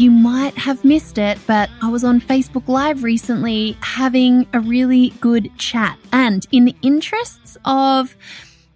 you 0.00 0.10
might 0.10 0.56
have 0.58 0.84
missed 0.84 1.16
it, 1.16 1.38
but 1.46 1.70
I 1.82 1.88
was 1.88 2.04
on 2.04 2.20
Facebook 2.20 2.68
Live 2.68 3.02
recently 3.02 3.76
having 3.80 4.46
a 4.52 4.60
really 4.60 5.10
good 5.20 5.56
chat. 5.58 5.98
And 6.12 6.46
in 6.52 6.64
the 6.66 6.76
interests 6.82 7.56
of, 7.64 8.16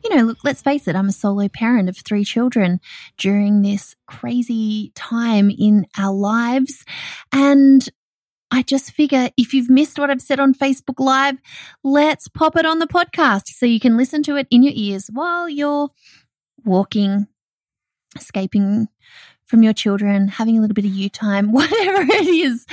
you 0.02 0.14
know, 0.14 0.22
look, 0.24 0.38
let's 0.44 0.62
face 0.62 0.88
it, 0.88 0.96
I'm 0.96 1.08
a 1.08 1.12
solo 1.12 1.48
parent 1.48 1.88
of 1.88 1.98
three 1.98 2.24
children 2.24 2.80
during 3.18 3.62
this 3.62 3.96
crazy 4.06 4.92
time 4.94 5.50
in 5.50 5.86
our 5.98 6.14
lives. 6.14 6.84
And 7.32 7.88
I 8.50 8.62
just 8.62 8.92
figure 8.92 9.30
if 9.36 9.52
you've 9.52 9.70
missed 9.70 9.98
what 9.98 10.10
I've 10.10 10.22
said 10.22 10.40
on 10.40 10.54
Facebook 10.54 10.98
Live, 10.98 11.38
let's 11.84 12.28
pop 12.28 12.56
it 12.56 12.66
on 12.66 12.78
the 12.78 12.86
podcast 12.86 13.48
so 13.48 13.66
you 13.66 13.80
can 13.80 13.96
listen 13.96 14.22
to 14.24 14.36
it 14.36 14.46
in 14.50 14.62
your 14.62 14.74
ears 14.74 15.08
while 15.12 15.48
you're 15.48 15.90
walking, 16.64 17.26
escaping 18.16 18.88
from 19.50 19.62
your 19.62 19.72
children, 19.72 20.28
having 20.28 20.56
a 20.56 20.60
little 20.60 20.74
bit 20.74 20.84
of 20.84 20.92
you 20.92 21.10
time, 21.10 21.52
whatever 21.52 22.02
it 22.02 22.26
is. 22.26 22.66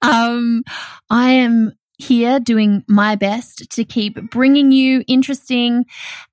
Um, 0.00 0.62
I 1.10 1.32
am 1.32 1.72
here 1.98 2.40
doing 2.40 2.82
my 2.88 3.14
best 3.14 3.70
to 3.70 3.84
keep 3.84 4.30
bringing 4.30 4.72
you 4.72 5.04
interesting 5.06 5.84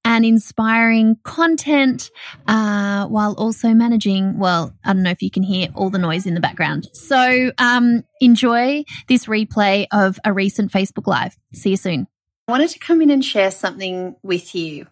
and 0.05 0.25
inspiring 0.25 1.17
content 1.23 2.09
uh, 2.47 3.05
while 3.07 3.33
also 3.33 3.73
managing. 3.73 4.37
Well, 4.37 4.73
I 4.85 4.93
don't 4.93 5.03
know 5.03 5.11
if 5.11 5.21
you 5.21 5.29
can 5.29 5.43
hear 5.43 5.67
all 5.75 5.89
the 5.89 5.99
noise 5.99 6.25
in 6.25 6.35
the 6.35 6.39
background. 6.39 6.87
So 6.93 7.51
um, 7.57 8.05
enjoy 8.21 8.85
this 9.09 9.25
replay 9.25 9.87
of 9.91 10.19
a 10.23 10.31
recent 10.31 10.71
Facebook 10.71 11.07
Live. 11.07 11.35
See 11.53 11.71
you 11.71 11.77
soon. 11.77 12.07
I 12.47 12.53
wanted 12.53 12.69
to 12.69 12.79
come 12.79 13.01
in 13.01 13.09
and 13.09 13.25
share 13.25 13.51
something 13.51 14.15
with 14.23 14.55
you 14.55 14.87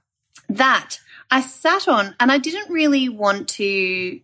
that 0.49 0.99
I 1.31 1.41
sat 1.41 1.87
on 1.87 2.15
and 2.19 2.31
I 2.31 2.37
didn't 2.37 2.71
really 2.71 3.07
want 3.07 3.47
to 3.49 4.19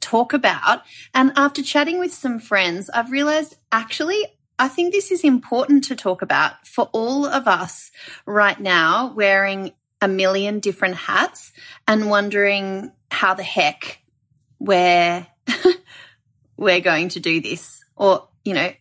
talk 0.00 0.32
about. 0.32 0.82
And 1.14 1.32
after 1.36 1.62
chatting 1.62 1.98
with 1.98 2.12
some 2.12 2.38
friends, 2.38 2.90
I've 2.90 3.10
realized 3.10 3.56
actually 3.72 4.26
I 4.58 4.68
think 4.68 4.92
this 4.92 5.10
is 5.10 5.24
important 5.24 5.84
to 5.84 5.96
talk 5.96 6.20
about 6.20 6.66
for 6.66 6.90
all 6.92 7.24
of 7.24 7.48
us 7.48 7.90
right 8.26 8.60
now 8.60 9.10
wearing 9.16 9.72
a 10.02 10.08
million 10.08 10.60
different 10.60 10.96
hats 10.96 11.52
and 11.88 12.10
wondering 12.10 12.92
how 13.10 13.32
the 13.32 13.42
heck 13.42 14.02
we're 14.58 15.26
we're 16.58 16.80
going 16.80 17.08
to 17.10 17.20
do 17.20 17.40
this. 17.40 17.82
Or 17.96 18.28
you 18.44 18.52
know 18.52 18.72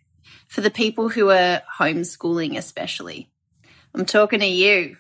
for 0.50 0.60
the 0.60 0.70
people 0.70 1.08
who 1.08 1.30
are 1.30 1.62
homeschooling 1.80 2.58
especially. 2.58 3.30
I'm 3.96 4.06
talking 4.06 4.42
to 4.42 4.46
you 4.46 4.98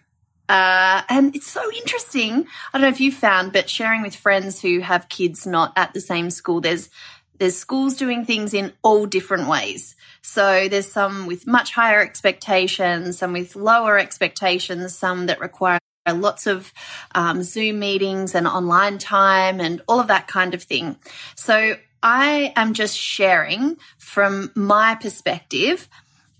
uh, 0.49 1.03
and 1.07 1.35
it's 1.35 1.47
so 1.47 1.61
interesting. 1.71 2.47
I 2.73 2.77
don't 2.77 2.81
know 2.81 2.87
if 2.89 2.99
you 2.99 3.11
found, 3.11 3.53
but 3.53 3.69
sharing 3.69 4.01
with 4.01 4.15
friends 4.15 4.59
who 4.59 4.79
have 4.79 5.07
kids 5.07 5.45
not 5.45 5.71
at 5.75 5.93
the 5.93 6.01
same 6.01 6.29
school, 6.31 6.59
there's 6.59 6.89
there's 7.37 7.55
schools 7.55 7.95
doing 7.95 8.25
things 8.25 8.53
in 8.53 8.73
all 8.81 9.05
different 9.05 9.47
ways. 9.47 9.95
So 10.21 10.67
there's 10.67 10.91
some 10.91 11.25
with 11.27 11.47
much 11.47 11.71
higher 11.71 12.01
expectations, 12.01 13.19
some 13.19 13.31
with 13.31 13.55
lower 13.55 13.97
expectations, 13.97 14.93
some 14.93 15.27
that 15.27 15.39
require 15.39 15.79
lots 16.11 16.47
of 16.47 16.73
um, 17.13 17.43
Zoom 17.43 17.79
meetings 17.79 18.33
and 18.35 18.47
online 18.47 18.97
time 18.97 19.61
and 19.61 19.81
all 19.87 19.99
of 19.99 20.07
that 20.07 20.27
kind 20.27 20.53
of 20.53 20.63
thing. 20.63 20.97
So 21.35 21.75
I 22.01 22.53
am 22.55 22.73
just 22.73 22.97
sharing 22.97 23.77
from 23.97 24.51
my 24.55 24.95
perspective 24.95 25.87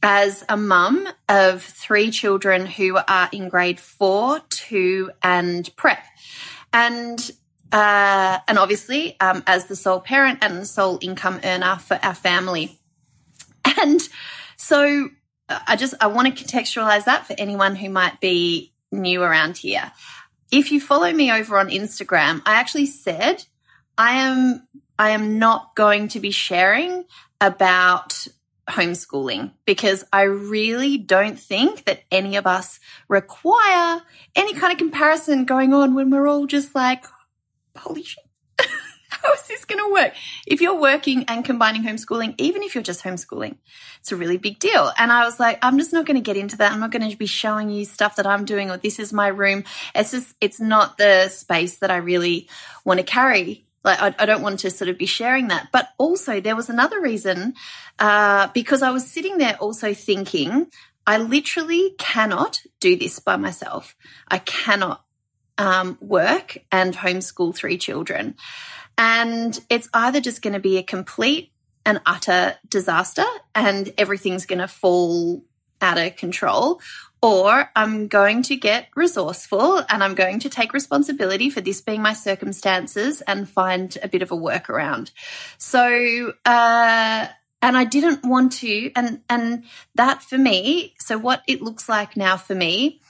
as 0.02 0.44
a 0.48 0.56
mum 0.58 1.08
of 1.28 1.62
three 1.62 2.12
children 2.12 2.66
who 2.66 2.98
are 2.98 3.30
in 3.32 3.50
grade 3.50 3.80
four, 3.80 4.40
two, 4.50 5.12
and 5.22 5.70
prep. 5.76 6.04
And 6.72 7.32
uh, 7.72 8.40
and 8.48 8.58
obviously, 8.58 9.20
um, 9.20 9.44
as 9.46 9.66
the 9.66 9.76
sole 9.76 10.00
parent 10.00 10.40
and 10.42 10.58
the 10.58 10.66
sole 10.66 10.98
income 11.02 11.40
earner 11.44 11.78
for 11.78 12.00
our 12.02 12.16
family. 12.16 12.80
And 13.82 14.02
so 14.58 15.10
I 15.50 15.76
just 15.76 15.94
I 16.02 16.08
want 16.08 16.36
to 16.36 16.44
contextualize 16.44 17.06
that 17.06 17.28
for 17.28 17.36
anyone 17.38 17.76
who 17.76 17.90
might 17.90 18.20
be 18.20 18.74
new 18.92 19.22
around 19.22 19.58
here. 19.58 19.92
If 20.52 20.72
you 20.72 20.82
follow 20.82 21.12
me 21.12 21.32
over 21.32 21.58
on 21.58 21.70
Instagram, 21.70 22.42
I 22.46 22.56
actually 22.56 22.88
said 22.88 23.46
I 23.98 24.14
am 24.14 24.68
I 24.98 25.12
am 25.12 25.40
not 25.40 25.76
going 25.76 26.08
to 26.10 26.20
be 26.20 26.32
sharing 26.32 27.06
about 27.40 28.28
homeschooling 28.70 29.52
because 29.66 30.06
I 30.14 30.24
really 30.24 30.98
don't 30.98 31.40
think 31.40 31.86
that 31.86 32.04
any 32.12 32.36
of 32.36 32.48
us 32.48 32.80
require 33.08 34.02
any 34.36 34.54
kind 34.54 34.72
of 34.72 34.78
comparison 34.78 35.46
going 35.46 35.74
on 35.74 35.96
when 35.96 36.10
we're 36.10 36.28
all 36.28 36.46
just 36.46 36.76
like, 36.76 37.06
holy 37.76 38.04
shit. 38.04 38.24
How 39.10 39.34
is 39.34 39.48
this 39.48 39.66
going 39.66 39.84
to 39.84 39.92
work? 39.92 40.14
If 40.46 40.62
you're 40.62 40.80
working 40.80 41.26
and 41.28 41.44
combining 41.44 41.84
homeschooling, 41.84 42.36
even 42.38 42.62
if 42.62 42.76
you're 42.76 42.84
just 42.84 43.04
homeschooling, 43.04 43.58
it's 44.00 44.12
a 44.12 44.16
really 44.16 44.38
big 44.38 44.60
deal. 44.60 44.92
And 44.98 45.12
I 45.12 45.26
was 45.26 45.40
like, 45.40 45.58
I'm 45.62 45.78
just 45.78 45.92
not 45.92 46.06
going 46.06 46.16
to 46.16 46.22
get 46.22 46.38
into 46.38 46.58
that. 46.58 46.72
I'm 46.72 46.80
not 46.80 46.92
going 46.92 47.10
to 47.10 47.18
be 47.18 47.26
showing 47.26 47.70
you 47.70 47.86
stuff 47.86 48.18
that 48.18 48.28
I'm 48.28 48.46
doing 48.46 48.70
or 48.70 48.78
this 48.78 49.00
is 49.00 49.12
my 49.12 49.28
room. 49.28 49.64
It's 49.96 50.12
just, 50.12 50.36
it's 50.40 50.60
not 50.60 50.98
the 50.98 51.28
space 51.30 51.80
that 51.80 51.92
I 51.92 51.98
really 51.98 52.48
want 52.86 53.00
to 53.00 53.04
carry 53.04 53.66
like 53.84 54.02
I, 54.02 54.16
I, 54.20 54.26
don't 54.26 54.42
want 54.42 54.60
to 54.62 54.72
sort 54.72 54.90
of 54.90 54.98
be 54.98 55.06
sharing 55.06 55.48
that. 55.48 55.70
But 55.72 55.90
also 55.98 56.42
there 56.42 56.56
was 56.56 56.70
another 56.70 57.02
reason 57.02 57.54
uh, 57.98 58.48
because 58.54 58.82
I 58.82 58.92
was 58.92 59.10
sitting 59.10 59.38
there 59.38 59.56
also 59.58 59.94
thinking, 59.94 60.68
I 61.08 61.18
literally 61.18 61.96
cannot 61.98 62.62
do 62.80 62.96
this 62.96 63.20
by 63.20 63.38
myself. 63.38 63.96
I 64.28 64.40
cannot 64.40 65.04
um, 65.58 65.98
work 66.02 66.58
and 66.72 66.96
homeschool 66.96 67.56
three 67.56 67.78
children. 67.78 68.36
And 68.98 69.60
it's 69.70 69.90
either 69.94 70.20
just 70.20 70.42
going 70.42 70.54
to 70.54 70.60
be 70.60 70.78
a 70.78 70.84
complete 70.84 71.52
and 71.86 72.02
utter 72.06 72.56
disaster 72.68 73.26
and 73.56 73.92
everything's 73.98 74.46
going 74.46 74.60
to 74.60 74.68
fall 74.68 75.44
out 75.82 75.98
of 75.98 76.16
control, 76.18 76.82
or 77.22 77.70
I'm 77.76 78.08
going 78.08 78.44
to 78.44 78.56
get 78.56 78.88
resourceful 78.96 79.84
and 79.90 80.04
I'm 80.04 80.16
going 80.16 80.40
to 80.40 80.50
take 80.50 80.74
responsibility 80.74 81.50
for 81.50 81.62
this 81.62 81.82
being 81.82 82.02
my 82.02 82.14
circumstances 82.14 83.22
and 83.22 83.50
find 83.50 83.98
a 84.02 84.08
bit 84.08 84.22
of 84.22 84.32
a 84.32 84.38
workaround. 84.38 85.12
So, 85.58 86.34
uh, 86.46 87.28
and 87.62 87.78
I 87.78 87.84
didn't 87.84 88.24
want 88.24 88.54
to, 88.54 88.92
and, 88.96 89.22
and 89.30 89.64
that 89.96 90.24
for 90.24 90.38
me, 90.38 90.94
so 90.98 91.18
what 91.18 91.44
it 91.46 91.62
looks 91.62 91.90
like 91.90 92.16
now 92.16 92.38
for 92.38 92.56
me, 92.56 93.02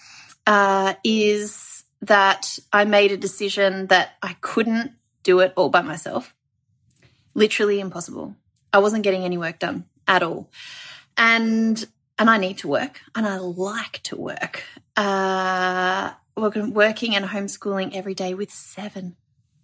uh, 0.48 0.96
is 1.04 1.84
that 2.02 2.58
I 2.74 2.86
made 2.86 3.12
a 3.12 3.18
decision 3.18 3.88
that 3.88 4.14
I 4.24 4.36
couldn't 4.42 4.94
do 5.22 5.42
it 5.42 5.54
all 5.56 5.70
by 5.70 5.82
myself. 5.82 6.34
Literally 7.36 7.80
impossible. 7.80 8.36
I 8.74 8.80
wasn't 8.80 9.04
getting 9.04 9.24
any 9.24 9.38
work 9.38 9.60
done 9.60 9.86
at 10.08 10.24
all. 10.24 10.50
And 11.16 11.86
and 12.20 12.30
I 12.30 12.38
need 12.38 12.60
to 12.60 12.68
work 12.68 13.00
and 13.16 13.26
I 13.26 13.38
like 13.38 14.04
to 14.04 14.18
work. 14.18 14.64
Uh, 14.96 16.12
working 16.36 17.16
and 17.16 17.26
homeschooling 17.26 17.96
every 17.96 18.14
day 18.14 18.34
with 18.34 18.52
seven. 18.52 19.16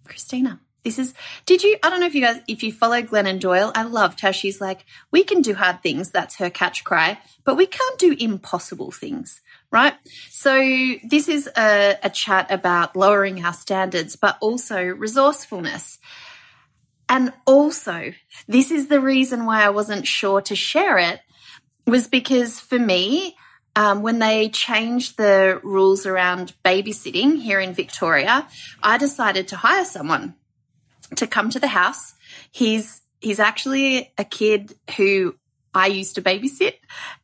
Christina, 0.04 0.60
this 0.82 0.98
is, 0.98 1.14
did 1.44 1.62
you, 1.62 1.76
I 1.82 1.90
don't 1.90 2.00
know 2.00 2.06
if 2.06 2.14
you 2.14 2.22
guys, 2.22 2.40
if 2.48 2.62
you 2.62 2.72
follow 2.72 3.02
Glennon 3.02 3.40
Doyle, 3.40 3.72
I 3.74 3.82
loved 3.82 4.20
how 4.20 4.30
she's 4.30 4.60
like, 4.60 4.84
we 5.10 5.24
can 5.24 5.42
do 5.42 5.54
hard 5.54 5.82
things. 5.82 6.10
That's 6.10 6.36
her 6.36 6.48
catch 6.48 6.84
cry, 6.84 7.18
but 7.44 7.56
we 7.56 7.66
can't 7.66 7.98
do 7.98 8.16
impossible 8.18 8.90
things, 8.90 9.42
right? 9.70 9.94
So 10.30 10.56
this 11.04 11.28
is 11.28 11.48
a, 11.56 11.96
a 12.02 12.10
chat 12.10 12.50
about 12.50 12.96
lowering 12.96 13.44
our 13.44 13.52
standards, 13.52 14.16
but 14.16 14.38
also 14.40 14.82
resourcefulness. 14.82 15.98
And 17.08 17.32
also, 17.46 18.12
this 18.48 18.70
is 18.70 18.88
the 18.88 19.00
reason 19.00 19.44
why 19.44 19.62
I 19.62 19.70
wasn't 19.70 20.06
sure 20.06 20.40
to 20.42 20.56
share 20.56 20.98
it 20.98 21.20
was 21.86 22.08
because 22.08 22.60
for 22.60 22.78
me, 22.78 23.36
um, 23.76 24.02
when 24.02 24.18
they 24.18 24.48
changed 24.48 25.16
the 25.16 25.60
rules 25.62 26.06
around 26.06 26.54
babysitting 26.64 27.40
here 27.40 27.60
in 27.60 27.74
Victoria, 27.74 28.48
I 28.82 28.98
decided 28.98 29.48
to 29.48 29.56
hire 29.56 29.84
someone 29.84 30.34
to 31.16 31.26
come 31.26 31.50
to 31.50 31.60
the 31.60 31.68
house. 31.68 32.14
He's 32.50 33.02
he's 33.20 33.38
actually 33.38 34.12
a 34.18 34.24
kid 34.24 34.74
who 34.96 35.34
I 35.74 35.88
used 35.88 36.14
to 36.14 36.22
babysit 36.22 36.74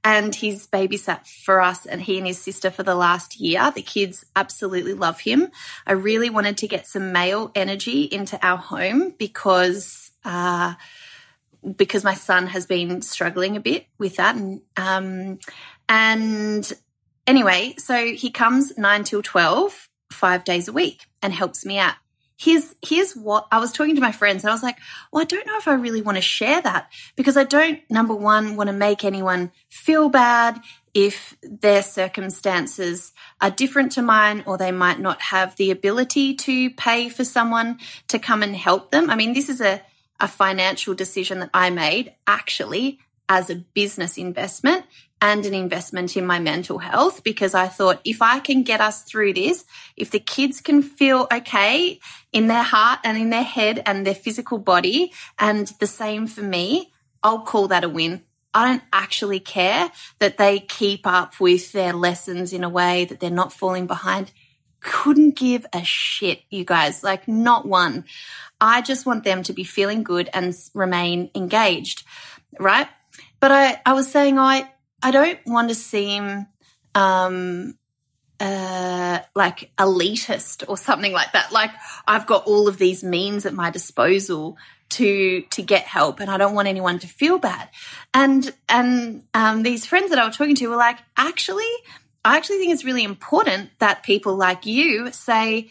and 0.04 0.34
he's 0.34 0.66
babysat 0.66 1.26
for 1.26 1.62
us 1.62 1.86
and 1.86 2.02
he 2.02 2.18
and 2.18 2.26
his 2.26 2.38
sister 2.38 2.70
for 2.70 2.82
the 2.82 2.94
last 2.94 3.40
year. 3.40 3.72
The 3.74 3.80
kids 3.80 4.26
absolutely 4.36 4.92
love 4.92 5.20
him. 5.20 5.48
I 5.86 5.92
really 5.92 6.28
wanted 6.28 6.58
to 6.58 6.68
get 6.68 6.86
some 6.86 7.12
male 7.12 7.50
energy 7.54 8.02
into 8.02 8.38
our 8.46 8.58
home 8.58 9.14
because 9.18 10.10
uh, 10.22 10.74
because 11.76 12.04
my 12.04 12.14
son 12.14 12.46
has 12.48 12.66
been 12.66 13.02
struggling 13.02 13.56
a 13.56 13.60
bit 13.60 13.86
with 13.98 14.16
that. 14.16 14.36
And, 14.36 14.62
um, 14.76 15.38
and 15.88 16.72
anyway, 17.26 17.74
so 17.78 18.06
he 18.06 18.30
comes 18.30 18.76
nine 18.76 19.04
till 19.04 19.22
12, 19.22 19.88
five 20.10 20.44
days 20.44 20.68
a 20.68 20.72
week 20.72 21.06
and 21.22 21.32
helps 21.32 21.64
me 21.64 21.78
out. 21.78 21.94
Here's, 22.36 22.74
here's 22.84 23.14
what 23.14 23.46
I 23.52 23.60
was 23.60 23.70
talking 23.70 23.94
to 23.94 24.00
my 24.00 24.10
friends 24.10 24.42
and 24.42 24.50
I 24.50 24.54
was 24.54 24.64
like, 24.64 24.78
well, 25.12 25.22
I 25.22 25.26
don't 25.26 25.46
know 25.46 25.58
if 25.58 25.68
I 25.68 25.74
really 25.74 26.02
want 26.02 26.16
to 26.16 26.22
share 26.22 26.60
that 26.60 26.90
because 27.14 27.36
I 27.36 27.44
don't, 27.44 27.78
number 27.88 28.14
one, 28.14 28.56
want 28.56 28.66
to 28.66 28.72
make 28.72 29.04
anyone 29.04 29.52
feel 29.68 30.08
bad 30.08 30.60
if 30.92 31.36
their 31.42 31.82
circumstances 31.82 33.12
are 33.40 33.50
different 33.50 33.92
to 33.92 34.02
mine 34.02 34.42
or 34.44 34.58
they 34.58 34.72
might 34.72 34.98
not 34.98 35.22
have 35.22 35.54
the 35.56 35.70
ability 35.70 36.34
to 36.34 36.70
pay 36.70 37.08
for 37.08 37.24
someone 37.24 37.78
to 38.08 38.18
come 38.18 38.42
and 38.42 38.56
help 38.56 38.90
them. 38.90 39.08
I 39.08 39.14
mean, 39.14 39.32
this 39.32 39.48
is 39.48 39.60
a, 39.60 39.80
a 40.22 40.28
financial 40.28 40.94
decision 40.94 41.40
that 41.40 41.50
I 41.52 41.68
made 41.68 42.14
actually 42.26 43.00
as 43.28 43.50
a 43.50 43.56
business 43.56 44.16
investment 44.16 44.84
and 45.20 45.44
an 45.46 45.54
investment 45.54 46.16
in 46.16 46.26
my 46.26 46.38
mental 46.38 46.78
health 46.78 47.22
because 47.22 47.54
I 47.54 47.68
thought 47.68 48.00
if 48.04 48.22
I 48.22 48.40
can 48.40 48.62
get 48.62 48.80
us 48.80 49.02
through 49.02 49.34
this, 49.34 49.64
if 49.96 50.10
the 50.10 50.20
kids 50.20 50.60
can 50.60 50.82
feel 50.82 51.28
okay 51.32 52.00
in 52.32 52.46
their 52.46 52.62
heart 52.62 53.00
and 53.04 53.18
in 53.18 53.30
their 53.30 53.42
head 53.42 53.82
and 53.84 54.06
their 54.06 54.14
physical 54.14 54.58
body, 54.58 55.12
and 55.38 55.68
the 55.78 55.86
same 55.86 56.26
for 56.26 56.42
me, 56.42 56.92
I'll 57.22 57.42
call 57.42 57.68
that 57.68 57.84
a 57.84 57.88
win. 57.88 58.22
I 58.54 58.68
don't 58.68 58.82
actually 58.92 59.40
care 59.40 59.90
that 60.18 60.38
they 60.38 60.58
keep 60.60 61.06
up 61.06 61.40
with 61.40 61.72
their 61.72 61.92
lessons 61.92 62.52
in 62.52 62.64
a 62.64 62.68
way 62.68 63.06
that 63.06 63.20
they're 63.20 63.30
not 63.30 63.52
falling 63.52 63.86
behind. 63.86 64.32
Couldn't 64.82 65.36
give 65.36 65.66
a 65.72 65.84
shit, 65.84 66.42
you 66.50 66.64
guys, 66.64 67.02
like 67.02 67.28
not 67.28 67.66
one. 67.66 68.04
I 68.60 68.82
just 68.82 69.06
want 69.06 69.24
them 69.24 69.42
to 69.44 69.52
be 69.52 69.64
feeling 69.64 70.02
good 70.02 70.28
and 70.32 70.54
remain 70.74 71.30
engaged, 71.34 72.04
right? 72.58 72.88
But 73.40 73.52
I, 73.52 73.80
I 73.84 73.92
was 73.92 74.10
saying 74.10 74.38
I, 74.38 74.70
I 75.02 75.10
don't 75.10 75.38
want 75.46 75.68
to 75.68 75.74
seem, 75.74 76.46
um, 76.94 77.76
uh, 78.42 79.20
like 79.36 79.70
elitist 79.78 80.64
or 80.68 80.76
something 80.76 81.12
like 81.12 81.32
that. 81.32 81.52
Like 81.52 81.70
I've 82.08 82.26
got 82.26 82.44
all 82.44 82.66
of 82.66 82.76
these 82.76 83.04
means 83.04 83.46
at 83.46 83.54
my 83.54 83.70
disposal 83.70 84.58
to 84.90 85.40
to 85.50 85.62
get 85.62 85.84
help 85.84 86.20
and 86.20 86.30
I 86.30 86.36
don't 86.36 86.54
want 86.54 86.68
anyone 86.68 86.98
to 86.98 87.06
feel 87.06 87.38
bad. 87.38 87.68
And 88.12 88.52
and 88.68 89.22
um, 89.32 89.62
these 89.62 89.86
friends 89.86 90.10
that 90.10 90.18
I 90.18 90.26
was 90.26 90.36
talking 90.36 90.56
to 90.56 90.66
were 90.68 90.76
like, 90.76 90.98
actually, 91.16 91.70
I 92.24 92.36
actually 92.36 92.58
think 92.58 92.72
it's 92.72 92.84
really 92.84 93.04
important 93.04 93.70
that 93.78 94.02
people 94.02 94.36
like 94.36 94.66
you 94.66 95.12
say, 95.12 95.70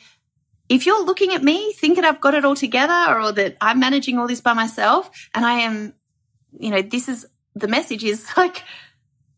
if 0.69 0.85
you're 0.85 1.03
looking 1.03 1.33
at 1.33 1.43
me 1.43 1.73
thinking 1.73 2.05
I've 2.05 2.21
got 2.21 2.33
it 2.33 2.45
all 2.45 2.55
together 2.55 3.19
or 3.19 3.31
that 3.33 3.57
I'm 3.61 3.79
managing 3.79 4.17
all 4.17 4.27
this 4.27 4.41
by 4.41 4.53
myself 4.53 5.09
and 5.33 5.45
I 5.45 5.59
am, 5.59 5.93
you 6.57 6.71
know, 6.71 6.81
this 6.81 7.09
is 7.09 7.25
the 7.55 7.67
message 7.67 8.03
is 8.03 8.25
like 8.37 8.63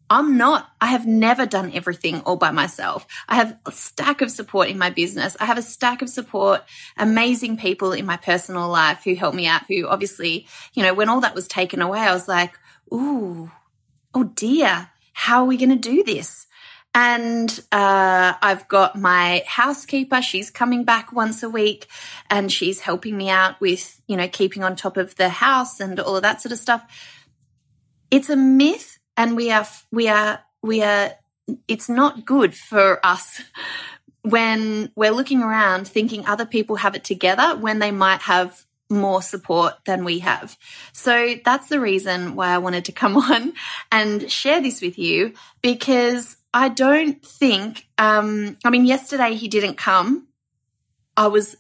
I'm 0.10 0.38
not, 0.38 0.70
I 0.80 0.88
have 0.88 1.08
never 1.08 1.48
done 1.48 1.72
everything 1.74 2.22
all 2.22 2.36
by 2.36 2.52
myself. 2.52 3.08
I 3.28 3.36
have 3.36 3.58
a 3.66 3.72
stack 3.72 4.22
of 4.22 4.30
support 4.30 4.70
in 4.70 4.78
my 4.78 4.92
business. 4.92 5.36
I 5.40 5.46
have 5.46 5.58
a 5.58 5.64
stack 5.64 6.04
of 6.04 6.10
support, 6.10 6.62
amazing 6.98 7.58
people 7.58 7.94
in 7.94 8.06
my 8.06 8.18
personal 8.18 8.68
life 8.70 9.02
who 9.04 9.16
help 9.16 9.34
me 9.34 9.48
out, 9.48 9.64
who 9.68 9.88
obviously, 9.88 10.46
you 10.74 10.84
know, 10.84 10.94
when 10.94 11.10
all 11.10 11.22
that 11.22 11.34
was 11.34 11.48
taken 11.48 11.82
away, 11.82 12.00
I 12.00 12.14
was 12.14 12.28
like, 12.28 12.54
ooh, 12.94 13.50
oh 14.14 14.24
dear, 14.24 14.90
how 15.14 15.42
are 15.42 15.48
we 15.48 15.58
going 15.58 15.70
to 15.70 15.76
do 15.76 16.04
this? 16.04 16.46
And 16.96 17.50
uh, 17.72 18.34
I've 18.42 18.68
got 18.68 18.96
my 18.96 19.44
housekeeper. 19.48 20.22
She's 20.22 20.52
coming 20.52 20.84
back 20.84 21.12
once 21.12 21.42
a 21.42 21.50
week 21.50 21.88
and 22.30 22.52
she's 22.52 22.82
helping 22.82 23.18
me 23.18 23.30
out 23.30 23.60
with, 23.60 24.00
you 24.08 24.16
know, 24.16 24.28
keeping 24.28 24.64
on 24.64 24.76
top 24.76 24.98
of 24.98 25.16
the 25.16 25.30
house 25.30 25.80
and 25.80 26.00
all 26.00 26.16
of 26.16 26.22
that 26.22 26.42
sort 26.42 26.52
of 26.52 26.60
stuff. 26.60 26.86
It's 28.12 28.30
a 28.30 28.36
myth 28.36 29.00
and 29.18 29.36
we 29.36 29.52
are 29.52 29.68
we 29.92 30.08
are 30.08 30.40
we 30.62 30.84
are 30.84 31.12
it's 31.68 31.90
not 31.90 32.26
good 32.26 32.56
for 32.56 33.04
us 33.06 33.42
when 34.22 34.92
we're 34.96 35.12
looking 35.12 35.42
around 35.42 35.88
thinking 35.88 36.26
other 36.26 36.46
people 36.46 36.78
have 36.78 36.96
it 36.96 37.04
together 37.04 37.58
when 37.58 37.80
they 37.80 37.92
might 37.92 38.22
have 38.22 38.66
more 38.90 39.22
support 39.22 39.74
than 39.86 40.06
we 40.06 40.20
have. 40.20 40.58
So 40.94 41.36
that's 41.44 41.68
the 41.68 41.80
reason 41.80 42.36
why 42.36 42.50
I 42.50 42.60
wanted 42.60 42.86
to 42.86 42.92
come 42.92 43.18
on 43.32 43.54
and 43.92 44.32
share 44.32 44.62
this 44.62 44.82
with 44.82 44.98
you 44.98 45.34
because 45.62 46.38
I 46.54 46.70
don't 46.70 47.26
think, 47.26 47.88
um, 47.98 48.58
I 48.64 48.70
mean, 48.70 48.86
yesterday 48.86 49.34
he 49.34 49.48
didn't 49.48 49.76
come. 49.76 50.28
I 51.18 51.28
was 51.28 51.56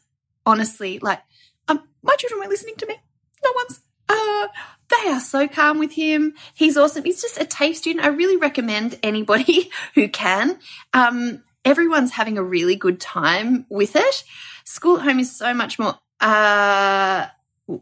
honestly 0.45 0.99
like, 0.99 1.19
um, 1.67 1.81
my 2.03 2.15
children 2.15 2.41
were 2.41 2.49
listening 2.49 2.75
to 2.77 2.85
me. 2.85 2.95
No 3.43 3.51
one's, 3.55 3.81
uh, 4.09 4.47
they 4.89 5.09
are 5.09 5.19
so 5.19 5.47
calm 5.47 5.79
with 5.79 5.93
him. 5.93 6.35
He's 6.53 6.77
awesome. 6.77 7.03
He's 7.03 7.21
just 7.21 7.41
a 7.41 7.45
TAFE 7.45 7.75
student. 7.75 8.05
I 8.05 8.09
really 8.09 8.37
recommend 8.37 8.99
anybody 9.01 9.71
who 9.95 10.07
can. 10.07 10.59
Um, 10.93 11.43
everyone's 11.65 12.11
having 12.11 12.37
a 12.37 12.43
really 12.43 12.75
good 12.75 12.99
time 12.99 13.65
with 13.69 13.95
it. 13.95 14.23
School 14.65 14.97
at 14.97 15.03
home 15.03 15.19
is 15.19 15.35
so 15.35 15.53
much 15.53 15.79
more 15.79 15.97
uh, 16.21 17.27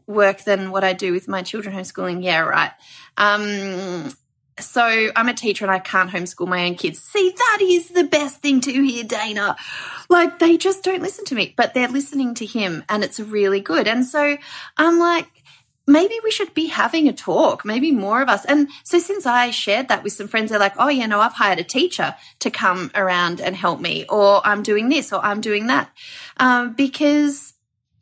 work 0.08 0.44
than 0.44 0.72
what 0.72 0.84
I 0.84 0.94
do 0.94 1.12
with 1.12 1.28
my 1.28 1.42
children 1.42 1.76
homeschooling. 1.76 2.24
Yeah, 2.24 2.40
right. 2.40 2.72
Um, 3.18 4.14
so 4.60 5.12
I'm 5.16 5.30
a 5.30 5.34
teacher 5.34 5.66
and 5.66 5.72
I 5.72 5.80
can't 5.80 6.10
homeschool 6.10 6.48
my 6.48 6.66
own 6.66 6.76
kids. 6.76 7.02
See, 7.02 7.34
that 7.36 7.60
is 7.62 7.90
the 7.90 8.04
best 8.04 8.42
thing 8.42 8.62
to 8.62 8.72
hear, 8.72 9.04
Dana. 9.04 9.56
Like 10.10 10.40
they 10.40 10.58
just 10.58 10.84
don't 10.84 11.02
listen 11.02 11.26
to 11.26 11.36
me, 11.36 11.54
but 11.56 11.74
they're 11.74 11.88
listening 11.88 12.34
to 12.36 12.46
him 12.46 12.84
and 12.90 13.04
it's 13.04 13.20
really 13.20 13.62
good. 13.62 13.88
And 13.88 14.06
so 14.06 14.38
I'm 14.78 15.00
like, 15.00 15.28
maybe 15.88 16.16
we 16.24 16.32
should 16.32 16.54
be 16.54 16.68
having 16.68 17.08
a 17.08 17.14
talk, 17.14 17.66
maybe 17.66 17.92
more 17.92 18.22
of 18.22 18.30
us. 18.30 18.46
And 18.46 18.70
so 18.84 19.00
since 19.00 19.26
I 19.26 19.52
shared 19.52 19.88
that 19.88 20.04
with 20.04 20.14
some 20.14 20.28
friends, 20.28 20.50
they're 20.50 20.60
like, 20.60 20.76
oh, 20.78 20.90
you 20.90 21.08
know, 21.08 21.20
I've 21.20 21.34
hired 21.34 21.60
a 21.60 21.64
teacher 21.64 22.16
to 22.40 22.52
come 22.52 22.92
around 22.96 23.42
and 23.42 23.56
help 23.56 23.80
me, 23.80 24.06
or 24.10 24.46
I'm 24.46 24.64
doing 24.64 24.90
this, 24.90 25.12
or 25.12 25.24
I'm 25.24 25.42
doing 25.42 25.68
that. 25.68 25.90
Um, 26.38 26.74
because 26.74 27.54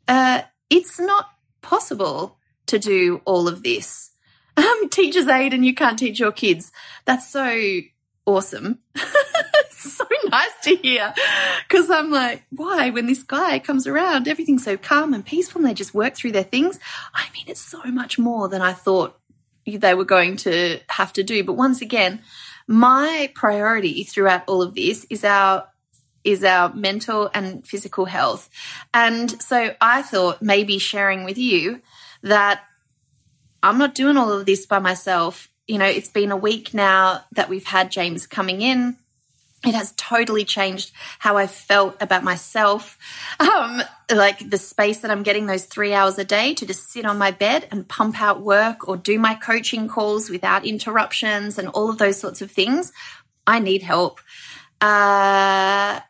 uh, 0.08 0.42
it's 0.68 1.00
not 1.00 1.30
possible 1.62 2.38
to 2.66 2.78
do 2.78 3.20
all 3.24 3.48
of 3.48 3.62
this. 3.62 4.09
Um, 4.60 4.88
teacher's 4.88 5.28
aide 5.28 5.54
and 5.54 5.64
you 5.64 5.74
can't 5.74 5.98
teach 5.98 6.18
your 6.18 6.32
kids. 6.32 6.72
That's 7.04 7.30
so 7.30 7.80
awesome. 8.26 8.80
so 9.70 10.04
nice 10.26 10.52
to 10.64 10.76
hear. 10.76 11.14
Because 11.68 11.90
I'm 11.90 12.10
like, 12.10 12.44
why? 12.50 12.90
When 12.90 13.06
this 13.06 13.22
guy 13.22 13.58
comes 13.58 13.86
around, 13.86 14.28
everything's 14.28 14.64
so 14.64 14.76
calm 14.76 15.14
and 15.14 15.24
peaceful 15.24 15.60
and 15.60 15.68
they 15.68 15.74
just 15.74 15.94
work 15.94 16.14
through 16.14 16.32
their 16.32 16.42
things. 16.42 16.78
I 17.14 17.24
mean, 17.32 17.44
it's 17.46 17.60
so 17.60 17.82
much 17.84 18.18
more 18.18 18.48
than 18.48 18.60
I 18.62 18.72
thought 18.72 19.18
they 19.66 19.94
were 19.94 20.04
going 20.04 20.36
to 20.38 20.80
have 20.88 21.12
to 21.14 21.22
do. 21.22 21.44
But 21.44 21.54
once 21.54 21.80
again, 21.80 22.22
my 22.66 23.30
priority 23.34 24.04
throughout 24.04 24.48
all 24.48 24.62
of 24.62 24.74
this 24.74 25.06
is 25.10 25.24
our 25.24 25.66
is 26.22 26.44
our 26.44 26.72
mental 26.74 27.30
and 27.32 27.66
physical 27.66 28.04
health. 28.04 28.50
And 28.92 29.40
so 29.42 29.74
I 29.80 30.02
thought 30.02 30.42
maybe 30.42 30.78
sharing 30.78 31.24
with 31.24 31.38
you 31.38 31.80
that 32.22 32.62
I'm 33.62 33.78
not 33.78 33.94
doing 33.94 34.16
all 34.16 34.32
of 34.32 34.46
this 34.46 34.66
by 34.66 34.78
myself 34.78 35.50
you 35.70 35.78
know, 35.78 35.86
it's 35.86 36.08
been 36.08 36.32
a 36.32 36.36
week 36.36 36.74
now 36.74 37.22
that 37.30 37.48
we've 37.48 37.64
had 37.64 37.92
James 37.92 38.26
coming 38.26 38.60
in. 38.60 38.96
It 39.64 39.74
has 39.74 39.92
totally 39.92 40.44
changed 40.44 40.90
how 41.20 41.36
I 41.36 41.46
felt 41.46 41.96
about 42.00 42.24
myself. 42.24 42.98
Um, 43.38 43.80
like 44.12 44.50
the 44.50 44.58
space 44.58 44.98
that 45.00 45.12
I'm 45.12 45.22
getting 45.22 45.46
those 45.46 45.66
three 45.66 45.94
hours 45.94 46.18
a 46.18 46.24
day 46.24 46.54
to 46.54 46.66
just 46.66 46.90
sit 46.90 47.06
on 47.06 47.18
my 47.18 47.30
bed 47.30 47.68
and 47.70 47.86
pump 47.86 48.20
out 48.20 48.40
work 48.40 48.88
or 48.88 48.96
do 48.96 49.16
my 49.16 49.34
coaching 49.34 49.86
calls 49.86 50.28
without 50.28 50.66
interruptions 50.66 51.56
and 51.56 51.68
all 51.68 51.88
of 51.88 51.98
those 51.98 52.18
sorts 52.18 52.42
of 52.42 52.50
things. 52.50 52.92
I 53.46 53.60
need 53.60 53.82
help. 53.82 54.18
Uh, 54.80 56.00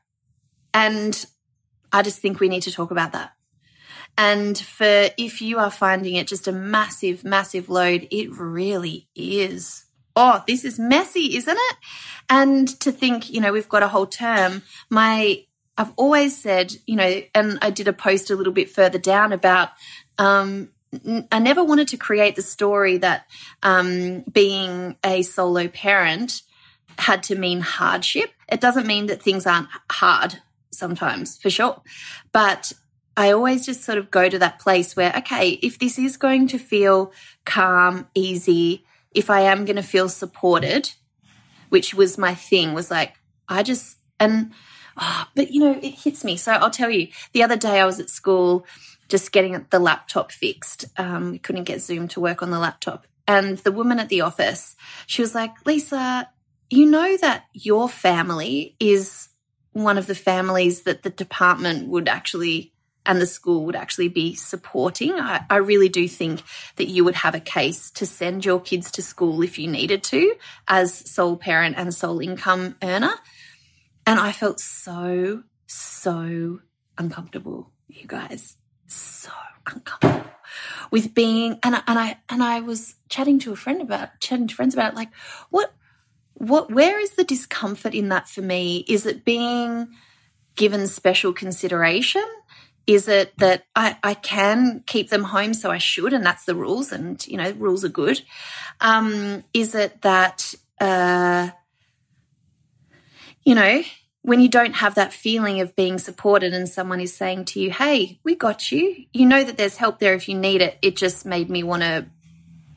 and 0.72 1.26
I 1.92 2.02
just 2.02 2.20
think 2.20 2.40
we 2.40 2.48
need 2.48 2.62
to 2.62 2.72
talk 2.72 2.92
about 2.92 3.12
that. 3.12 3.32
And 4.22 4.58
for 4.58 5.08
if 5.16 5.40
you 5.40 5.58
are 5.58 5.70
finding 5.70 6.16
it 6.16 6.26
just 6.26 6.46
a 6.46 6.52
massive, 6.52 7.24
massive 7.24 7.70
load, 7.70 8.06
it 8.10 8.30
really 8.36 9.08
is. 9.14 9.86
Oh, 10.14 10.44
this 10.46 10.62
is 10.62 10.78
messy, 10.78 11.36
isn't 11.36 11.56
it? 11.56 11.76
And 12.28 12.68
to 12.80 12.92
think, 12.92 13.30
you 13.30 13.40
know, 13.40 13.50
we've 13.50 13.68
got 13.70 13.82
a 13.82 13.88
whole 13.88 14.06
term. 14.06 14.60
My, 14.90 15.46
I've 15.78 15.94
always 15.96 16.36
said, 16.36 16.74
you 16.86 16.96
know, 16.96 17.22
and 17.34 17.58
I 17.62 17.70
did 17.70 17.88
a 17.88 17.94
post 17.94 18.30
a 18.30 18.36
little 18.36 18.52
bit 18.52 18.68
further 18.68 18.98
down 18.98 19.32
about, 19.32 19.70
um, 20.18 20.68
I 21.32 21.38
never 21.38 21.64
wanted 21.64 21.88
to 21.88 21.96
create 21.96 22.36
the 22.36 22.42
story 22.42 22.98
that 22.98 23.24
um, 23.62 24.20
being 24.30 24.96
a 25.02 25.22
solo 25.22 25.68
parent 25.68 26.42
had 26.98 27.22
to 27.22 27.36
mean 27.36 27.62
hardship. 27.62 28.32
It 28.52 28.60
doesn't 28.60 28.86
mean 28.86 29.06
that 29.06 29.22
things 29.22 29.46
aren't 29.46 29.68
hard 29.90 30.42
sometimes, 30.70 31.38
for 31.38 31.48
sure. 31.48 31.80
But 32.32 32.74
I 33.16 33.32
always 33.32 33.66
just 33.66 33.82
sort 33.82 33.98
of 33.98 34.10
go 34.10 34.28
to 34.28 34.38
that 34.38 34.58
place 34.58 34.96
where, 34.96 35.12
okay, 35.18 35.50
if 35.50 35.78
this 35.78 35.98
is 35.98 36.16
going 36.16 36.48
to 36.48 36.58
feel 36.58 37.12
calm, 37.44 38.08
easy, 38.14 38.84
if 39.12 39.30
I 39.30 39.40
am 39.40 39.64
going 39.64 39.76
to 39.76 39.82
feel 39.82 40.08
supported, 40.08 40.92
which 41.68 41.92
was 41.94 42.18
my 42.18 42.34
thing, 42.34 42.72
was 42.72 42.90
like, 42.90 43.14
I 43.48 43.62
just, 43.62 43.98
and, 44.18 44.52
oh, 44.96 45.26
but 45.34 45.50
you 45.50 45.60
know, 45.60 45.78
it 45.82 45.94
hits 45.94 46.24
me. 46.24 46.36
So 46.36 46.52
I'll 46.52 46.70
tell 46.70 46.90
you, 46.90 47.08
the 47.32 47.42
other 47.42 47.56
day 47.56 47.80
I 47.80 47.86
was 47.86 48.00
at 48.00 48.10
school 48.10 48.64
just 49.08 49.32
getting 49.32 49.66
the 49.70 49.80
laptop 49.80 50.30
fixed. 50.30 50.84
Um, 50.96 51.32
we 51.32 51.38
couldn't 51.38 51.64
get 51.64 51.82
Zoom 51.82 52.08
to 52.08 52.20
work 52.20 52.42
on 52.42 52.50
the 52.50 52.58
laptop. 52.58 53.06
And 53.26 53.58
the 53.58 53.72
woman 53.72 53.98
at 53.98 54.08
the 54.08 54.22
office, 54.22 54.76
she 55.06 55.22
was 55.22 55.34
like, 55.34 55.66
Lisa, 55.66 56.28
you 56.70 56.86
know 56.86 57.16
that 57.18 57.46
your 57.52 57.88
family 57.88 58.76
is 58.80 59.28
one 59.72 59.98
of 59.98 60.06
the 60.06 60.14
families 60.14 60.82
that 60.82 61.02
the 61.02 61.10
department 61.10 61.88
would 61.88 62.08
actually 62.08 62.72
and 63.06 63.20
the 63.20 63.26
school 63.26 63.64
would 63.64 63.76
actually 63.76 64.08
be 64.08 64.34
supporting. 64.34 65.12
I, 65.12 65.44
I, 65.48 65.56
really 65.56 65.88
do 65.88 66.06
think 66.06 66.42
that 66.76 66.88
you 66.88 67.04
would 67.04 67.14
have 67.14 67.34
a 67.34 67.40
case 67.40 67.90
to 67.92 68.06
send 68.06 68.44
your 68.44 68.60
kids 68.60 68.90
to 68.92 69.02
school 69.02 69.42
if 69.42 69.58
you 69.58 69.68
needed 69.68 70.02
to 70.04 70.34
as 70.68 71.10
sole 71.10 71.36
parent 71.36 71.76
and 71.78 71.94
sole 71.94 72.20
income 72.20 72.76
earner. 72.82 73.14
And 74.06 74.20
I 74.20 74.32
felt 74.32 74.60
so, 74.60 75.44
so 75.66 76.60
uncomfortable, 76.98 77.70
you 77.88 78.06
guys. 78.06 78.56
So 78.86 79.30
uncomfortable 79.66 80.30
with 80.90 81.14
being 81.14 81.58
and 81.62 81.76
I, 81.76 81.82
and 81.86 81.98
I 81.98 82.18
and 82.28 82.42
I 82.42 82.60
was 82.60 82.96
chatting 83.08 83.38
to 83.40 83.52
a 83.52 83.56
friend 83.56 83.80
about 83.80 84.20
chatting 84.20 84.48
to 84.48 84.54
friends 84.54 84.74
about 84.74 84.92
it 84.92 84.96
like 84.96 85.10
what 85.50 85.72
what 86.34 86.72
where 86.72 86.98
is 86.98 87.12
the 87.12 87.24
discomfort 87.24 87.94
in 87.94 88.08
that 88.08 88.28
for 88.28 88.42
me 88.42 88.84
is 88.88 89.06
it 89.06 89.24
being 89.24 89.88
given 90.56 90.86
special 90.86 91.32
consideration 91.32 92.24
is 92.90 93.06
it 93.06 93.32
that 93.38 93.64
I, 93.76 93.96
I 94.02 94.14
can 94.14 94.82
keep 94.84 95.10
them 95.10 95.22
home 95.22 95.54
so 95.54 95.70
I 95.70 95.78
should 95.78 96.12
and 96.12 96.26
that's 96.26 96.44
the 96.44 96.56
rules 96.56 96.90
and 96.90 97.24
you 97.26 97.36
know 97.36 97.52
rules 97.52 97.84
are 97.84 97.88
good 97.88 98.20
um, 98.80 99.44
is 99.54 99.74
it 99.76 100.02
that 100.02 100.54
uh, 100.80 101.50
you 103.44 103.54
know 103.54 103.82
when 104.22 104.40
you 104.40 104.48
don't 104.48 104.74
have 104.74 104.96
that 104.96 105.12
feeling 105.12 105.60
of 105.60 105.76
being 105.76 105.98
supported 105.98 106.52
and 106.52 106.68
someone 106.68 107.00
is 107.00 107.16
saying 107.16 107.46
to 107.46 107.58
you, 107.58 107.70
Hey, 107.70 108.20
we 108.22 108.34
got 108.34 108.70
you. 108.70 109.06
You 109.14 109.24
know 109.24 109.42
that 109.42 109.56
there's 109.56 109.78
help 109.78 109.98
there 109.98 110.12
if 110.12 110.28
you 110.28 110.36
need 110.36 110.60
it. 110.60 110.78
It 110.82 110.96
just 110.96 111.24
made 111.24 111.48
me 111.48 111.62
want 111.62 111.82
to 111.82 112.04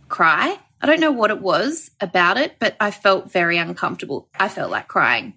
cry. 0.07 0.57
I 0.81 0.85
don't 0.85 1.01
know 1.01 1.11
what 1.11 1.31
it 1.31 1.41
was 1.41 1.91
about 1.99 2.37
it, 2.37 2.55
but 2.59 2.77
I 2.79 2.91
felt 2.91 3.29
very 3.29 3.57
uncomfortable. 3.57 4.29
I 4.39 4.47
felt 4.47 4.71
like 4.71 4.87
crying. 4.87 5.33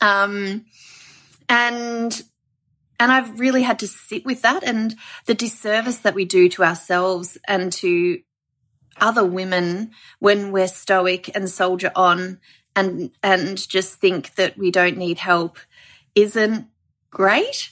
Um, 0.00 0.64
and, 1.48 2.22
and 2.98 3.12
I've 3.12 3.38
really 3.38 3.62
had 3.62 3.78
to 3.80 3.86
sit 3.86 4.24
with 4.24 4.42
that 4.42 4.62
and 4.62 4.94
the 5.26 5.34
disservice 5.34 5.98
that 5.98 6.14
we 6.14 6.24
do 6.24 6.48
to 6.50 6.64
ourselves 6.64 7.38
and 7.46 7.72
to 7.74 8.20
other 8.98 9.24
women 9.24 9.90
when 10.18 10.52
we're 10.52 10.68
stoic 10.68 11.34
and 11.34 11.50
soldier 11.50 11.92
on 11.94 12.40
and 12.74 13.10
and 13.22 13.68
just 13.68 13.96
think 13.96 14.34
that 14.36 14.56
we 14.56 14.70
don't 14.70 14.96
need 14.96 15.18
help 15.18 15.58
isn't 16.14 16.66
great. 17.10 17.70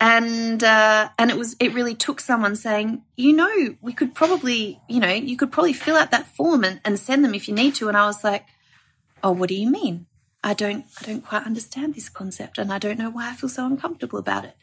And 0.00 0.62
uh, 0.62 1.08
and 1.18 1.30
it 1.30 1.36
was 1.36 1.56
it 1.58 1.74
really 1.74 1.94
took 1.94 2.20
someone 2.20 2.54
saying 2.54 3.02
you 3.16 3.32
know 3.32 3.76
we 3.80 3.92
could 3.92 4.14
probably 4.14 4.80
you 4.88 5.00
know 5.00 5.12
you 5.12 5.36
could 5.36 5.50
probably 5.50 5.72
fill 5.72 5.96
out 5.96 6.12
that 6.12 6.28
form 6.28 6.62
and, 6.62 6.80
and 6.84 6.98
send 6.98 7.24
them 7.24 7.34
if 7.34 7.48
you 7.48 7.54
need 7.54 7.74
to. 7.76 7.88
And 7.88 7.96
i 7.96 8.06
was 8.06 8.22
like 8.22 8.44
oh 9.24 9.32
what 9.32 9.48
do 9.48 9.56
you 9.56 9.68
mean 9.68 10.06
i 10.48 10.54
don't 10.54 10.84
i 11.00 11.06
don't 11.06 11.24
quite 11.24 11.44
understand 11.44 11.94
this 11.94 12.08
concept 12.08 12.58
and 12.58 12.72
i 12.72 12.78
don't 12.78 12.98
know 12.98 13.10
why 13.10 13.30
i 13.30 13.34
feel 13.34 13.48
so 13.48 13.66
uncomfortable 13.66 14.18
about 14.18 14.44
it. 14.44 14.56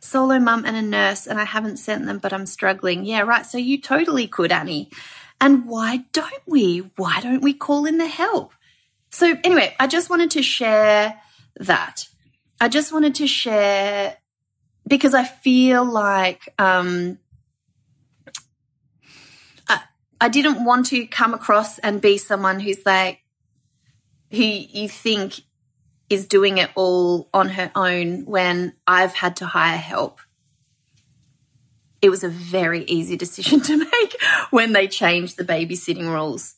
Solo 0.00 0.38
mum 0.38 0.64
and 0.64 0.76
a 0.76 0.82
nurse 0.82 1.26
and 1.26 1.40
i 1.40 1.44
haven't 1.44 1.78
sent 1.78 2.06
them 2.06 2.18
but 2.18 2.32
i'm 2.32 2.46
struggling. 2.46 3.04
Yeah 3.04 3.22
right 3.22 3.44
so 3.44 3.58
you 3.58 3.80
totally 3.80 4.26
could 4.26 4.52
annie. 4.52 4.90
And 5.42 5.66
why 5.66 6.04
don't 6.12 6.42
we? 6.46 6.88
Why 6.94 7.20
don't 7.20 7.42
we 7.42 7.52
call 7.52 7.84
in 7.84 7.98
the 7.98 8.06
help? 8.06 8.52
So, 9.10 9.36
anyway, 9.42 9.74
I 9.80 9.88
just 9.88 10.08
wanted 10.08 10.30
to 10.32 10.42
share 10.42 11.20
that. 11.56 12.06
I 12.60 12.68
just 12.68 12.92
wanted 12.92 13.16
to 13.16 13.26
share 13.26 14.16
because 14.86 15.14
I 15.14 15.24
feel 15.24 15.84
like 15.84 16.48
um, 16.60 17.18
I, 19.68 19.82
I 20.20 20.28
didn't 20.28 20.64
want 20.64 20.86
to 20.86 21.06
come 21.08 21.34
across 21.34 21.80
and 21.80 22.00
be 22.00 22.18
someone 22.18 22.60
who's 22.60 22.86
like, 22.86 23.21
who 24.32 24.42
you 24.42 24.88
think 24.88 25.40
is 26.10 26.26
doing 26.26 26.58
it 26.58 26.70
all 26.74 27.28
on 27.32 27.50
her 27.50 27.70
own 27.74 28.24
when 28.24 28.74
I've 28.86 29.14
had 29.14 29.36
to 29.36 29.46
hire 29.46 29.78
help. 29.78 30.20
It 32.00 32.10
was 32.10 32.24
a 32.24 32.28
very 32.28 32.84
easy 32.84 33.16
decision 33.16 33.60
to 33.62 33.76
make 33.92 34.22
when 34.50 34.72
they 34.72 34.88
changed 34.88 35.36
the 35.36 35.44
babysitting 35.44 36.12
rules. 36.12 36.56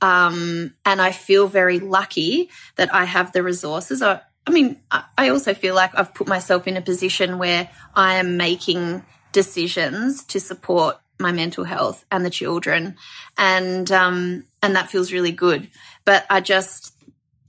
Um, 0.00 0.74
and 0.84 1.00
I 1.00 1.12
feel 1.12 1.48
very 1.48 1.80
lucky 1.80 2.50
that 2.76 2.94
I 2.94 3.04
have 3.04 3.32
the 3.32 3.42
resources. 3.42 4.02
I, 4.02 4.20
I 4.46 4.50
mean, 4.50 4.80
I 4.90 5.30
also 5.30 5.54
feel 5.54 5.74
like 5.74 5.90
I've 5.98 6.14
put 6.14 6.28
myself 6.28 6.68
in 6.68 6.76
a 6.76 6.82
position 6.82 7.38
where 7.38 7.68
I 7.94 8.14
am 8.14 8.36
making 8.36 9.04
decisions 9.32 10.24
to 10.26 10.38
support 10.38 10.98
my 11.18 11.32
mental 11.32 11.64
health 11.64 12.04
and 12.10 12.24
the 12.24 12.30
children, 12.30 12.96
and 13.36 13.90
um, 13.90 14.44
and 14.62 14.76
that 14.76 14.90
feels 14.90 15.12
really 15.12 15.32
good. 15.32 15.68
But 16.04 16.26
I 16.30 16.40
just, 16.40 16.94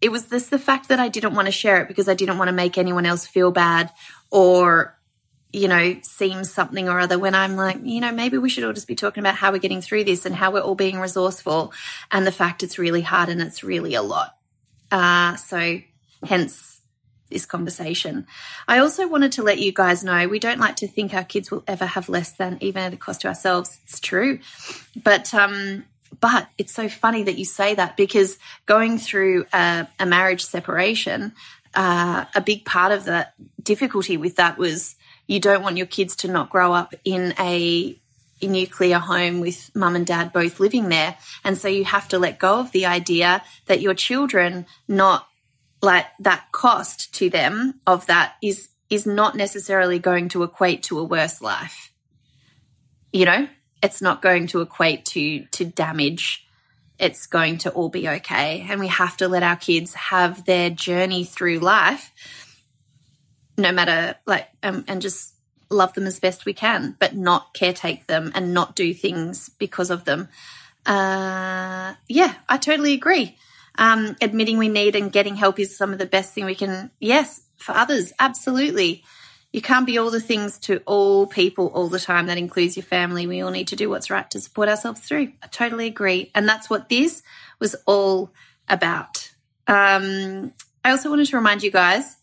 it 0.02 0.10
was 0.10 0.28
this 0.28 0.50
the 0.50 0.60
fact 0.60 0.90
that 0.90 1.00
I 1.00 1.10
didn't 1.10 1.34
want 1.34 1.48
to 1.48 1.52
share 1.52 1.82
it 1.82 1.88
because 1.88 2.08
I 2.08 2.14
didn't 2.14 2.38
want 2.38 2.50
to 2.50 2.54
make 2.54 2.78
anyone 2.78 3.06
else 3.06 3.26
feel 3.26 3.52
bad 3.52 3.92
or 4.30 4.98
you 5.54 5.68
know, 5.68 5.96
seem 6.02 6.44
something 6.44 6.90
or 6.90 7.00
other 7.00 7.18
when 7.18 7.34
I'm 7.34 7.56
like, 7.56 7.78
you 7.82 8.02
know, 8.02 8.12
maybe 8.12 8.38
we 8.38 8.50
should 8.50 8.64
all 8.64 8.74
just 8.74 8.88
be 8.88 8.96
talking 8.96 9.22
about 9.22 9.36
how 9.36 9.52
we're 9.52 9.60
getting 9.60 9.82
through 9.82 10.04
this 10.04 10.26
and 10.26 10.36
how 10.36 10.52
we're 10.52 10.62
all 10.62 10.76
being 10.76 11.00
resourceful 11.00 11.74
and 12.12 12.28
the 12.28 12.32
fact 12.32 12.64
it's 12.64 12.78
really 12.78 13.02
hard 13.02 13.30
and 13.30 13.42
it's 13.42 13.64
really 13.64 13.96
a 13.96 14.02
lot. 14.02 14.36
Uh, 14.92 15.36
so 15.36 15.80
hence 16.24 16.82
this 17.30 17.46
conversation. 17.46 18.28
I 18.68 18.80
also 18.80 19.08
wanted 19.08 19.34
to 19.34 19.44
let 19.44 19.60
you 19.60 19.72
guys 19.72 20.04
know 20.04 20.28
we 20.28 20.40
don't 20.40 20.60
like 20.60 20.78
to 20.78 20.88
think 20.88 21.14
our 21.14 21.24
kids 21.24 21.50
will 21.50 21.64
ever 21.68 21.86
have 21.86 22.10
less 22.10 22.32
than 22.34 22.58
even 22.62 22.84
at 22.84 22.94
a 22.94 22.98
cost 22.98 23.22
to 23.22 23.28
ourselves. 23.28 23.80
It's 23.84 24.00
true. 24.00 24.40
But, 25.02 25.34
um, 25.34 25.86
but 26.20 26.48
it's 26.58 26.74
so 26.74 26.90
funny 26.90 27.24
that 27.24 27.38
you 27.38 27.46
say 27.46 27.76
that 27.76 27.98
because 27.98 28.38
going 28.66 28.98
through 28.98 29.46
a, 29.54 29.88
a 30.00 30.06
marriage 30.06 30.46
separation, 30.46 31.34
uh, 31.74 32.26
a 32.36 32.42
big 32.42 32.66
part 32.66 32.92
of 32.92 33.06
the 33.06 33.28
difficulty 33.62 34.18
with 34.18 34.38
that 34.38 34.58
was 34.58 34.96
you 35.28 35.40
don't 35.40 35.62
want 35.62 35.78
your 35.78 35.86
kids 35.86 36.16
to 36.18 36.28
not 36.28 36.50
grow 36.50 36.74
up 36.74 36.96
in 37.04 37.34
a, 37.40 38.00
a 38.42 38.48
nuclear 38.48 39.00
home 39.00 39.42
with 39.42 39.70
mum 39.76 39.96
and 39.96 40.08
dad 40.08 40.32
both 40.32 40.60
living 40.60 40.90
there. 40.90 41.18
And 41.44 41.58
so 41.58 41.68
you 41.68 41.86
have 41.86 42.08
to 42.10 42.20
let 42.20 42.40
go 42.40 42.60
of 42.60 42.72
the 42.72 42.86
idea 42.86 43.44
that 43.66 43.82
your 43.82 43.94
children 43.94 44.66
not 44.88 45.28
like 45.82 46.06
that 46.20 46.52
cost 46.52 47.14
to 47.16 47.30
them 47.30 47.80
of 47.86 48.08
that 48.08 48.36
is 48.42 48.70
is 48.90 49.06
not 49.06 49.36
necessarily 49.36 50.00
going 50.00 50.30
to 50.30 50.44
equate 50.44 50.82
to 50.84 50.98
a 50.98 51.04
worse 51.04 51.42
life. 51.42 51.92
You 53.12 53.26
know, 53.26 53.48
it's 53.82 54.02
not 54.02 54.22
going 54.22 54.48
to 54.48 54.62
equate 54.62 55.06
to 55.06 55.46
to 55.52 55.66
damage. 55.66 56.46
It's 57.00 57.28
going 57.28 57.60
to 57.60 57.72
all 57.72 57.90
be 57.90 58.10
okay. 58.10 58.66
And 58.68 58.80
we 58.80 58.88
have 58.88 59.18
to 59.18 59.28
let 59.28 59.44
our 59.44 59.56
kids 59.56 59.94
have 59.94 60.46
their 60.46 60.72
journey 60.72 61.26
through 61.26 61.60
life 61.60 62.12
no 63.58 63.72
matter 63.72 64.16
like 64.26 64.48
um, 64.64 64.86
and 64.88 65.02
just 65.02 65.34
love 65.70 65.94
them 65.94 66.08
as 66.08 66.20
best 66.20 66.46
we 66.46 66.54
can, 66.54 66.96
but 67.00 67.16
not 67.16 67.54
caretake 67.54 68.06
them 68.06 68.32
and 68.36 68.54
not 68.54 68.76
do 68.76 68.94
things 68.94 69.50
because 69.58 69.90
of 69.90 70.06
them. 70.06 70.30
Uh, 70.86 71.94
yeah, 72.08 72.36
I 72.48 72.58
totally 72.58 72.94
agree. 72.94 73.38
Um, 73.78 74.16
admitting 74.22 74.58
we 74.58 74.70
need 74.70 74.96
and 74.96 75.12
getting 75.12 75.36
help 75.36 75.60
is 75.60 75.78
some 75.78 75.92
of 75.92 76.00
the 76.00 76.06
best 76.06 76.34
thing 76.34 76.46
we 76.46 76.56
can. 76.56 76.92
Yes, 77.00 77.42
for 77.58 77.74
others, 77.74 78.14
absolutely. 78.20 79.04
You 79.54 79.62
can't 79.62 79.86
be 79.86 79.98
all 79.98 80.12
the 80.12 80.20
things 80.20 80.60
to 80.60 80.82
all 80.86 81.26
people 81.26 81.68
all 81.68 81.88
the 81.88 82.00
time. 82.00 82.28
That 82.28 82.38
includes 82.38 82.76
your 82.76 82.84
family. 82.84 83.28
We 83.28 83.42
all 83.42 83.52
need 83.52 83.70
to 83.70 83.76
do 83.76 83.90
what's 83.90 84.10
right 84.10 84.30
to 84.32 84.42
support 84.42 84.70
ourselves 84.70 85.02
through. 85.02 85.32
I 85.42 85.48
totally 85.48 85.88
agree. 85.88 86.32
And 86.36 86.48
that's 86.48 86.70
what 86.70 86.90
this 86.90 87.24
was 87.60 87.76
all 87.86 88.32
about. 88.68 89.32
Um, 89.68 90.54
I 90.84 90.92
also 90.92 91.10
wanted 91.10 91.28
to 91.28 91.38
remind 91.38 91.64
you 91.64 91.72
guys 91.72 92.18